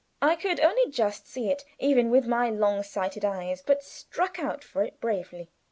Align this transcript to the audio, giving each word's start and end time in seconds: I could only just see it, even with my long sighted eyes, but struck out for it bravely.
I 0.19 0.35
could 0.35 0.59
only 0.59 0.89
just 0.89 1.27
see 1.27 1.51
it, 1.51 1.63
even 1.77 2.09
with 2.09 2.25
my 2.25 2.49
long 2.49 2.81
sighted 2.81 3.23
eyes, 3.23 3.61
but 3.61 3.83
struck 3.83 4.39
out 4.39 4.63
for 4.63 4.83
it 4.83 4.99
bravely. 4.99 5.51